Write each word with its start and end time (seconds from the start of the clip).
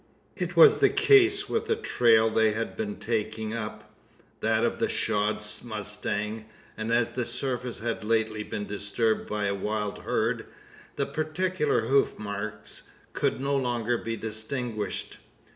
It 0.35 0.55
was 0.55 0.79
the 0.79 0.89
case 0.89 1.47
with 1.47 1.65
the 1.65 1.75
trail 1.75 2.31
they 2.31 2.53
had 2.53 2.75
been 2.75 2.95
taking 2.95 3.53
up 3.53 3.93
that 4.39 4.63
of 4.63 4.79
the 4.79 4.89
shod 4.89 5.43
mustang; 5.63 6.45
and 6.75 6.91
as 6.91 7.11
the 7.11 7.23
surface 7.23 7.77
had 7.77 8.03
lately 8.03 8.41
been 8.41 8.65
disturbed 8.65 9.29
by 9.29 9.45
a 9.45 9.53
wild 9.53 9.99
herd, 9.99 10.47
the 10.95 11.05
particular 11.05 11.81
hoof 11.81 12.17
marks 12.17 12.81
could 13.13 13.39
no 13.39 13.55
longer 13.55 13.95
be 13.95 14.15
distinguished. 14.17 15.17